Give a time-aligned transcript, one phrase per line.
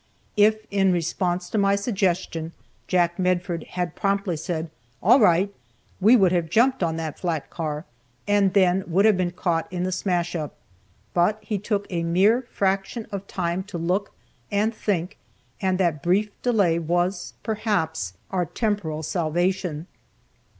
[0.35, 2.53] If in response to my suggestion
[2.87, 5.53] Jack Medford had promptly said, "All right,"
[5.99, 7.85] we would have jumped on that flat car,
[8.27, 10.55] and then would have been caught in the smash up.
[11.13, 14.11] But he took a mere fraction of time to look
[14.49, 15.19] and think,
[15.61, 19.85] and that brief delay was, perhaps, our temporal salvation.